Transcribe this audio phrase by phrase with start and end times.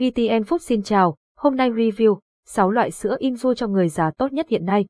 [0.00, 4.32] VTN Food xin chào, hôm nay review 6 loại sữa Inzu cho người già tốt
[4.32, 4.86] nhất hiện nay.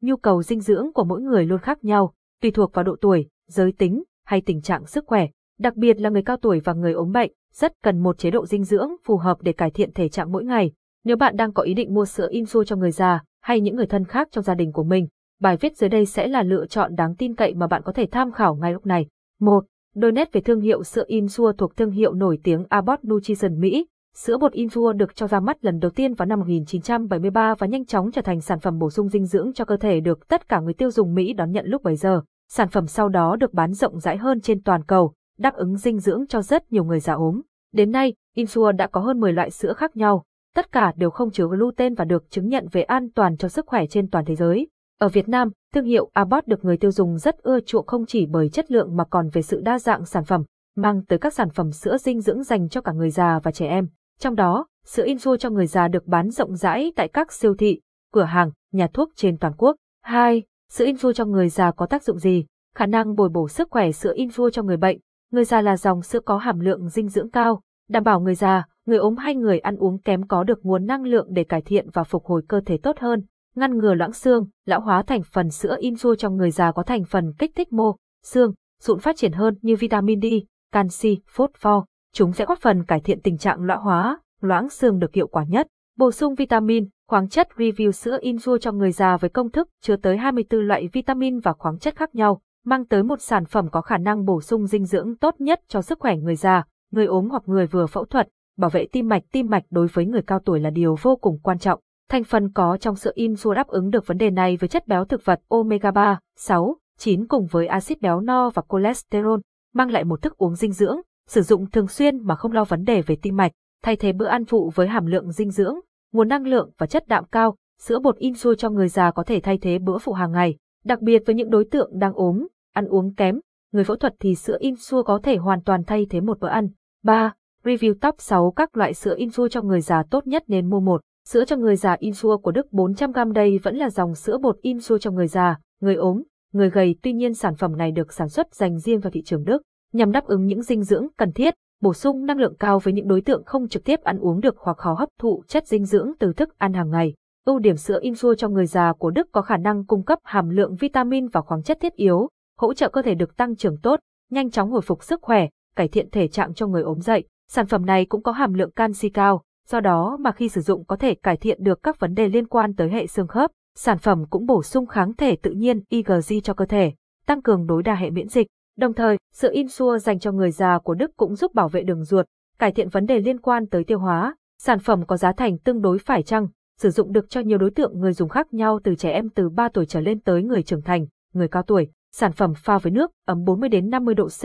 [0.00, 3.28] Nhu cầu dinh dưỡng của mỗi người luôn khác nhau, tùy thuộc vào độ tuổi,
[3.48, 5.26] giới tính hay tình trạng sức khỏe.
[5.58, 8.46] Đặc biệt là người cao tuổi và người ốm bệnh, rất cần một chế độ
[8.46, 10.72] dinh dưỡng phù hợp để cải thiện thể trạng mỗi ngày.
[11.04, 13.86] Nếu bạn đang có ý định mua sữa Inzu cho người già hay những người
[13.86, 15.08] thân khác trong gia đình của mình,
[15.40, 18.06] bài viết dưới đây sẽ là lựa chọn đáng tin cậy mà bạn có thể
[18.10, 19.06] tham khảo ngay lúc này.
[19.40, 19.64] 1.
[19.94, 23.86] Đôi nét về thương hiệu sữa Insure thuộc thương hiệu nổi tiếng Abbott Nutrition Mỹ.
[24.16, 27.84] Sữa bột Insure được cho ra mắt lần đầu tiên vào năm 1973 và nhanh
[27.84, 30.60] chóng trở thành sản phẩm bổ sung dinh dưỡng cho cơ thể được tất cả
[30.60, 32.20] người tiêu dùng Mỹ đón nhận lúc bấy giờ.
[32.48, 35.98] Sản phẩm sau đó được bán rộng rãi hơn trên toàn cầu, đáp ứng dinh
[35.98, 37.40] dưỡng cho rất nhiều người già ốm.
[37.72, 41.30] Đến nay, Insure đã có hơn 10 loại sữa khác nhau, tất cả đều không
[41.30, 44.34] chứa gluten và được chứng nhận về an toàn cho sức khỏe trên toàn thế
[44.34, 44.68] giới.
[44.98, 48.26] Ở Việt Nam, thương hiệu Abbott được người tiêu dùng rất ưa chuộng không chỉ
[48.26, 50.42] bởi chất lượng mà còn về sự đa dạng sản phẩm,
[50.76, 53.66] mang tới các sản phẩm sữa dinh dưỡng dành cho cả người già và trẻ
[53.66, 53.88] em.
[54.20, 57.80] Trong đó, sữa Insure cho người già được bán rộng rãi tại các siêu thị,
[58.12, 59.76] cửa hàng, nhà thuốc trên toàn quốc.
[60.02, 60.42] 2.
[60.70, 62.44] Sữa Insure cho người già có tác dụng gì?
[62.74, 64.98] Khả năng bồi bổ sức khỏe sữa Insure cho người bệnh.
[65.32, 68.64] Người già là dòng sữa có hàm lượng dinh dưỡng cao, đảm bảo người già,
[68.86, 71.90] người ốm hay người ăn uống kém có được nguồn năng lượng để cải thiện
[71.92, 75.50] và phục hồi cơ thể tốt hơn ngăn ngừa loãng xương, lão hóa thành phần
[75.50, 79.32] sữa Insure trong người già có thành phần kích thích mô, xương, sụn phát triển
[79.32, 80.24] hơn như vitamin D,
[80.72, 81.84] canxi, phosphor.
[82.16, 85.44] Chúng sẽ góp phần cải thiện tình trạng lão hóa, loãng xương được hiệu quả
[85.48, 85.66] nhất.
[85.98, 89.96] Bổ sung vitamin, khoáng chất review sữa Insure cho người già với công thức chứa
[89.96, 93.80] tới 24 loại vitamin và khoáng chất khác nhau, mang tới một sản phẩm có
[93.80, 97.28] khả năng bổ sung dinh dưỡng tốt nhất cho sức khỏe người già, người ốm
[97.30, 98.28] hoặc người vừa phẫu thuật.
[98.58, 101.38] Bảo vệ tim mạch tim mạch đối với người cao tuổi là điều vô cùng
[101.42, 101.80] quan trọng.
[102.10, 105.04] Thành phần có trong sữa Insure đáp ứng được vấn đề này với chất béo
[105.04, 109.40] thực vật omega 3, 6, 9 cùng với axit béo no và cholesterol,
[109.74, 112.84] mang lại một thức uống dinh dưỡng, sử dụng thường xuyên mà không lo vấn
[112.84, 115.74] đề về tim mạch, thay thế bữa ăn phụ với hàm lượng dinh dưỡng,
[116.12, 119.40] nguồn năng lượng và chất đạm cao, sữa bột Insure cho người già có thể
[119.40, 122.86] thay thế bữa phụ hàng ngày, đặc biệt với những đối tượng đang ốm, ăn
[122.86, 123.40] uống kém,
[123.72, 126.68] người phẫu thuật thì sữa Insure có thể hoàn toàn thay thế một bữa ăn.
[127.02, 127.32] 3.
[127.64, 131.00] Review top 6 các loại sữa Insure cho người già tốt nhất nên mua một.
[131.28, 134.98] Sữa cho người già Insure của Đức 400g đây vẫn là dòng sữa bột Insure
[134.98, 136.22] cho người già, người ốm,
[136.52, 139.44] người gầy tuy nhiên sản phẩm này được sản xuất dành riêng vào thị trường
[139.44, 139.62] Đức,
[139.94, 143.08] nhằm đáp ứng những dinh dưỡng cần thiết, bổ sung năng lượng cao với những
[143.08, 146.12] đối tượng không trực tiếp ăn uống được hoặc khó hấp thụ chất dinh dưỡng
[146.18, 147.14] từ thức ăn hàng ngày.
[147.46, 150.48] Ưu điểm sữa Insua cho người già của Đức có khả năng cung cấp hàm
[150.48, 152.28] lượng vitamin và khoáng chất thiết yếu,
[152.58, 154.00] hỗ trợ cơ thể được tăng trưởng tốt,
[154.30, 157.24] nhanh chóng hồi phục sức khỏe, cải thiện thể trạng cho người ốm dậy.
[157.50, 160.84] Sản phẩm này cũng có hàm lượng canxi cao, do đó mà khi sử dụng
[160.84, 163.50] có thể cải thiện được các vấn đề liên quan tới hệ xương khớp.
[163.76, 166.92] Sản phẩm cũng bổ sung kháng thể tự nhiên IgG cho cơ thể,
[167.26, 168.46] tăng cường đối đa hệ miễn dịch.
[168.78, 172.04] Đồng thời, sữa xua dành cho người già của Đức cũng giúp bảo vệ đường
[172.04, 172.26] ruột,
[172.58, 174.36] cải thiện vấn đề liên quan tới tiêu hóa.
[174.58, 176.48] Sản phẩm có giá thành tương đối phải chăng,
[176.80, 179.48] sử dụng được cho nhiều đối tượng người dùng khác nhau từ trẻ em từ
[179.48, 181.90] 3 tuổi trở lên tới người trưởng thành, người cao tuổi.
[182.12, 184.42] Sản phẩm pha với nước ấm 40 đến 50 độ C,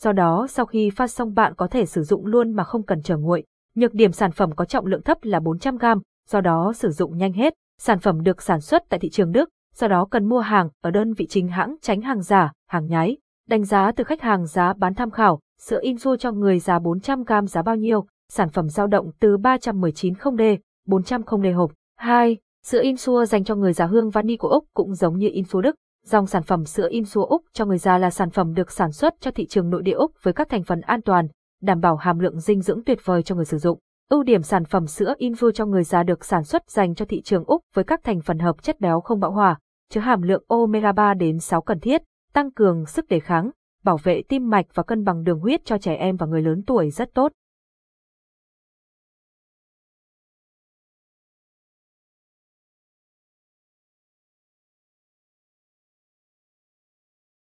[0.00, 3.02] do đó sau khi pha xong bạn có thể sử dụng luôn mà không cần
[3.02, 3.44] chờ nguội.
[3.74, 7.32] Nhược điểm sản phẩm có trọng lượng thấp là 400g, do đó sử dụng nhanh
[7.32, 7.54] hết.
[7.78, 10.90] Sản phẩm được sản xuất tại thị trường Đức, do đó cần mua hàng ở
[10.90, 13.16] đơn vị chính hãng tránh hàng giả, hàng nhái.
[13.50, 17.46] Đánh giá từ khách hàng giá bán tham khảo, sữa Inzu cho người già 400g
[17.46, 20.56] giá bao nhiêu, sản phẩm dao động từ 319 0D,
[20.86, 21.70] 400 0D hộp.
[21.96, 22.36] 2.
[22.66, 25.74] Sữa Insua dành cho người già hương vani của Úc cũng giống như Insua Đức.
[26.06, 29.14] Dòng sản phẩm sữa Insua Úc cho người già là sản phẩm được sản xuất
[29.20, 31.28] cho thị trường nội địa Úc với các thành phần an toàn,
[31.62, 33.78] đảm bảo hàm lượng dinh dưỡng tuyệt vời cho người sử dụng.
[34.10, 37.22] Ưu điểm sản phẩm sữa Infu cho người già được sản xuất dành cho thị
[37.22, 39.58] trường Úc với các thành phần hợp chất béo không bão hòa,
[39.90, 42.02] chứa hàm lượng omega 3 đến 6 cần thiết,
[42.32, 43.50] tăng cường sức đề kháng,
[43.84, 46.62] bảo vệ tim mạch và cân bằng đường huyết cho trẻ em và người lớn
[46.66, 47.32] tuổi rất tốt.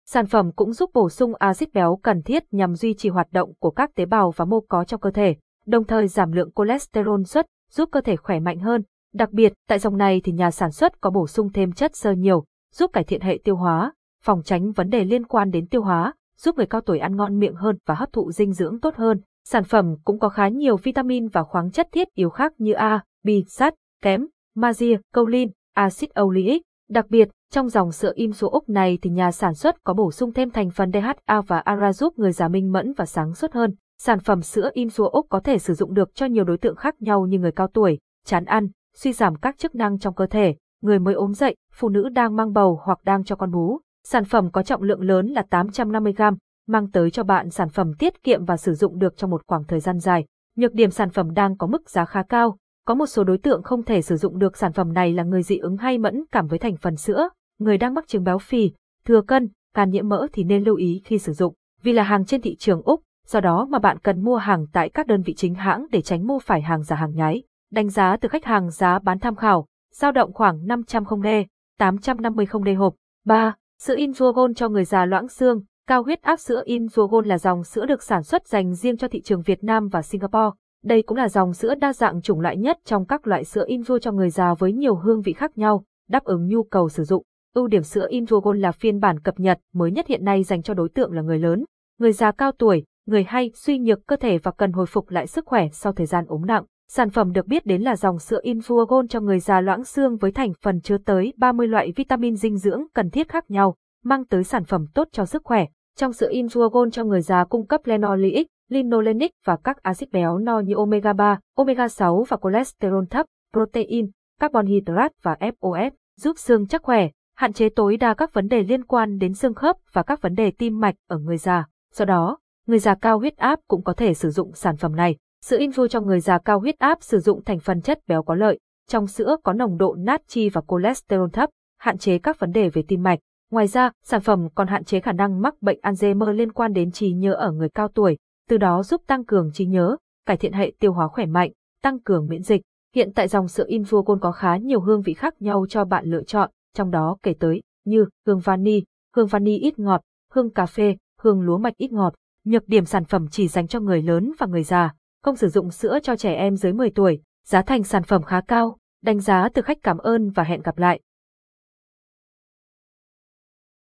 [0.06, 3.52] Sản phẩm cũng giúp bổ sung axit béo cần thiết nhằm duy trì hoạt động
[3.58, 5.36] của các tế bào và mô có trong cơ thể,
[5.66, 8.82] đồng thời giảm lượng cholesterol xuất, giúp cơ thể khỏe mạnh hơn.
[9.14, 12.12] Đặc biệt, tại dòng này thì nhà sản xuất có bổ sung thêm chất xơ
[12.12, 13.92] nhiều, giúp cải thiện hệ tiêu hóa,
[14.24, 17.38] phòng tránh vấn đề liên quan đến tiêu hóa, giúp người cao tuổi ăn ngon
[17.38, 19.20] miệng hơn và hấp thụ dinh dưỡng tốt hơn.
[19.44, 23.04] Sản phẩm cũng có khá nhiều vitamin và khoáng chất thiết yếu khác như A,
[23.24, 26.62] B, sắt, kẽm, magie, choline, axit oleic.
[26.90, 30.10] Đặc biệt, trong dòng sữa im số Úc này thì nhà sản xuất có bổ
[30.10, 33.52] sung thêm thành phần DHA và ARA giúp người già minh mẫn và sáng suốt
[33.52, 33.74] hơn.
[33.98, 36.76] Sản phẩm sữa im số Úc có thể sử dụng được cho nhiều đối tượng
[36.76, 40.26] khác nhau như người cao tuổi, chán ăn, suy giảm các chức năng trong cơ
[40.26, 43.80] thể, người mới ốm dậy, phụ nữ đang mang bầu hoặc đang cho con bú.
[44.08, 46.36] Sản phẩm có trọng lượng lớn là 850g,
[46.68, 49.64] mang tới cho bạn sản phẩm tiết kiệm và sử dụng được trong một khoảng
[49.64, 50.24] thời gian dài.
[50.56, 52.56] Nhược điểm sản phẩm đang có mức giá khá cao,
[52.86, 55.42] có một số đối tượng không thể sử dụng được sản phẩm này là người
[55.42, 57.28] dị ứng hay mẫn cảm với thành phần sữa,
[57.58, 58.70] người đang mắc chứng béo phì,
[59.04, 62.24] thừa cân, can nhiễm mỡ thì nên lưu ý khi sử dụng, vì là hàng
[62.24, 65.34] trên thị trường Úc, do đó mà bạn cần mua hàng tại các đơn vị
[65.34, 67.42] chính hãng để tránh mua phải hàng giả hàng nhái.
[67.72, 71.46] Đánh giá từ khách hàng giá bán tham khảo, dao động khoảng 500 không đê,
[71.78, 72.94] 850 không đê hộp.
[73.24, 73.54] 3.
[73.86, 77.86] Sữa Insuogon cho người già loãng xương, cao huyết áp sữa Insuogon là dòng sữa
[77.86, 80.56] được sản xuất dành riêng cho thị trường Việt Nam và Singapore.
[80.84, 83.98] Đây cũng là dòng sữa đa dạng chủng loại nhất trong các loại sữa Insuo
[83.98, 87.22] cho người già với nhiều hương vị khác nhau, đáp ứng nhu cầu sử dụng.
[87.54, 90.74] Ưu điểm sữa Insuogon là phiên bản cập nhật mới nhất hiện nay dành cho
[90.74, 91.64] đối tượng là người lớn,
[91.98, 95.26] người già cao tuổi, người hay suy nhược cơ thể và cần hồi phục lại
[95.26, 96.64] sức khỏe sau thời gian ốm nặng.
[96.88, 100.32] Sản phẩm được biết đến là dòng sữa Infuogon cho người già loãng xương với
[100.32, 104.44] thành phần chứa tới 30 loại vitamin dinh dưỡng cần thiết khác nhau, mang tới
[104.44, 105.66] sản phẩm tốt cho sức khỏe.
[105.96, 110.60] Trong sữa Infuogon cho người già cung cấp linoleic, linolenic và các axit béo no
[110.60, 114.10] như omega 3, omega 6 và cholesterol thấp, protein,
[114.40, 115.90] carbon hydrate và FOS,
[116.20, 119.54] giúp xương chắc khỏe, hạn chế tối đa các vấn đề liên quan đến xương
[119.54, 121.66] khớp và các vấn đề tim mạch ở người già.
[121.92, 125.16] Do đó, người già cao huyết áp cũng có thể sử dụng sản phẩm này.
[125.44, 128.34] Sữa Inju cho người già cao huyết áp sử dụng thành phần chất béo có
[128.34, 128.58] lợi.
[128.88, 132.82] Trong sữa có nồng độ natri và cholesterol thấp, hạn chế các vấn đề về
[132.88, 133.18] tim mạch.
[133.50, 136.90] Ngoài ra, sản phẩm còn hạn chế khả năng mắc bệnh Alzheimer liên quan đến
[136.90, 138.18] trí nhớ ở người cao tuổi,
[138.48, 139.96] từ đó giúp tăng cường trí nhớ,
[140.26, 141.50] cải thiện hệ tiêu hóa khỏe mạnh,
[141.82, 142.62] tăng cường miễn dịch.
[142.94, 146.22] Hiện tại dòng sữa Infuocon có khá nhiều hương vị khác nhau cho bạn lựa
[146.22, 148.82] chọn, trong đó kể tới như hương vani,
[149.16, 150.00] hương vani ít ngọt,
[150.32, 152.14] hương cà phê, hương lúa mạch ít ngọt.
[152.44, 154.94] Nhược điểm sản phẩm chỉ dành cho người lớn và người già,
[155.24, 158.40] không sử dụng sữa cho trẻ em dưới 10 tuổi, giá thành sản phẩm khá
[158.48, 161.00] cao, đánh giá từ khách cảm ơn và hẹn gặp lại.